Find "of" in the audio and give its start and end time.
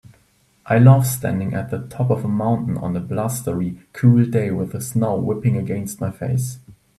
2.09-2.25